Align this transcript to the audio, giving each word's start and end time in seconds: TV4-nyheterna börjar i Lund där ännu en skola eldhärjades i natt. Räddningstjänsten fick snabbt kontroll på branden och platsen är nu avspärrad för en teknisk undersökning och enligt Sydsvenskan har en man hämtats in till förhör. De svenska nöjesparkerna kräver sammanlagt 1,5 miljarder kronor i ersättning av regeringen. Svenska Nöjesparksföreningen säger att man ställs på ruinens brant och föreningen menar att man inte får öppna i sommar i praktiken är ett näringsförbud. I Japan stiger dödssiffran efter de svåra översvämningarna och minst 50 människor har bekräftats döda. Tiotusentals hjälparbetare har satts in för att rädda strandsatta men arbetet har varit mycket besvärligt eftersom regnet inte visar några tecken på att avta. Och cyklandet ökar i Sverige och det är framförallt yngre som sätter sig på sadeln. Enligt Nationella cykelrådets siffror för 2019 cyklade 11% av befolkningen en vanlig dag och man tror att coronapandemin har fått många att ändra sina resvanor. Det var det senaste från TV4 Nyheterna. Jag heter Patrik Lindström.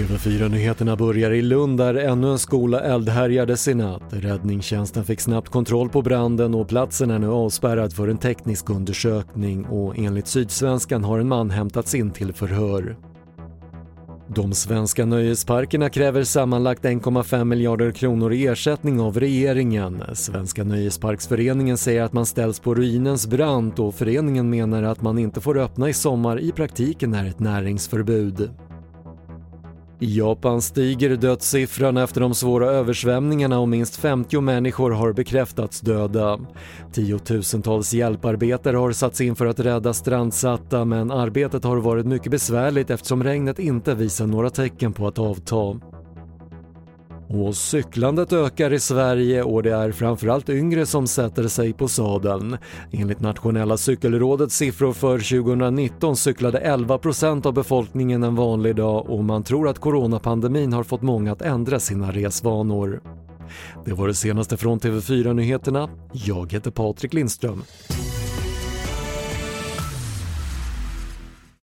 TV4-nyheterna 0.00 0.96
börjar 0.96 1.30
i 1.30 1.42
Lund 1.42 1.78
där 1.78 1.94
ännu 1.94 2.30
en 2.30 2.38
skola 2.38 2.80
eldhärjades 2.80 3.68
i 3.68 3.74
natt. 3.74 4.02
Räddningstjänsten 4.10 5.04
fick 5.04 5.20
snabbt 5.20 5.48
kontroll 5.48 5.88
på 5.88 6.02
branden 6.02 6.54
och 6.54 6.68
platsen 6.68 7.10
är 7.10 7.18
nu 7.18 7.28
avspärrad 7.28 7.92
för 7.92 8.08
en 8.08 8.18
teknisk 8.18 8.70
undersökning 8.70 9.64
och 9.64 9.98
enligt 9.98 10.26
Sydsvenskan 10.26 11.04
har 11.04 11.18
en 11.18 11.28
man 11.28 11.50
hämtats 11.50 11.94
in 11.94 12.10
till 12.10 12.32
förhör. 12.32 12.96
De 14.34 14.54
svenska 14.54 15.06
nöjesparkerna 15.06 15.88
kräver 15.88 16.24
sammanlagt 16.24 16.84
1,5 16.84 17.44
miljarder 17.44 17.90
kronor 17.90 18.32
i 18.32 18.46
ersättning 18.46 19.00
av 19.00 19.20
regeringen. 19.20 20.02
Svenska 20.14 20.64
Nöjesparksföreningen 20.64 21.76
säger 21.76 22.02
att 22.02 22.12
man 22.12 22.26
ställs 22.26 22.60
på 22.60 22.74
ruinens 22.74 23.26
brant 23.26 23.78
och 23.78 23.94
föreningen 23.94 24.50
menar 24.50 24.82
att 24.82 25.02
man 25.02 25.18
inte 25.18 25.40
får 25.40 25.58
öppna 25.58 25.88
i 25.88 25.92
sommar 25.92 26.40
i 26.40 26.52
praktiken 26.52 27.14
är 27.14 27.26
ett 27.26 27.40
näringsförbud. 27.40 28.50
I 30.02 30.16
Japan 30.18 30.62
stiger 30.62 31.16
dödssiffran 31.16 31.96
efter 31.96 32.20
de 32.20 32.34
svåra 32.34 32.66
översvämningarna 32.70 33.58
och 33.58 33.68
minst 33.68 33.96
50 33.96 34.40
människor 34.40 34.90
har 34.90 35.12
bekräftats 35.12 35.80
döda. 35.80 36.38
Tiotusentals 36.92 37.94
hjälparbetare 37.94 38.76
har 38.76 38.92
satts 38.92 39.20
in 39.20 39.36
för 39.36 39.46
att 39.46 39.60
rädda 39.60 39.92
strandsatta 39.92 40.84
men 40.84 41.10
arbetet 41.10 41.64
har 41.64 41.76
varit 41.76 42.06
mycket 42.06 42.30
besvärligt 42.30 42.90
eftersom 42.90 43.24
regnet 43.24 43.58
inte 43.58 43.94
visar 43.94 44.26
några 44.26 44.50
tecken 44.50 44.92
på 44.92 45.06
att 45.06 45.18
avta. 45.18 45.80
Och 47.32 47.56
cyklandet 47.56 48.32
ökar 48.32 48.72
i 48.72 48.80
Sverige 48.80 49.42
och 49.42 49.62
det 49.62 49.72
är 49.72 49.92
framförallt 49.92 50.48
yngre 50.48 50.86
som 50.86 51.06
sätter 51.06 51.48
sig 51.48 51.72
på 51.72 51.88
sadeln. 51.88 52.56
Enligt 52.92 53.20
Nationella 53.20 53.76
cykelrådets 53.76 54.56
siffror 54.56 54.92
för 54.92 55.42
2019 55.42 56.16
cyklade 56.16 56.60
11% 56.60 57.46
av 57.46 57.52
befolkningen 57.52 58.22
en 58.22 58.34
vanlig 58.34 58.76
dag 58.76 59.10
och 59.10 59.24
man 59.24 59.42
tror 59.42 59.68
att 59.68 59.78
coronapandemin 59.78 60.72
har 60.72 60.84
fått 60.84 61.02
många 61.02 61.32
att 61.32 61.42
ändra 61.42 61.80
sina 61.80 62.12
resvanor. 62.12 63.00
Det 63.84 63.92
var 63.92 64.08
det 64.08 64.14
senaste 64.14 64.56
från 64.56 64.80
TV4 64.80 65.32
Nyheterna. 65.32 65.88
Jag 66.12 66.52
heter 66.52 66.70
Patrik 66.70 67.14
Lindström. 67.14 67.62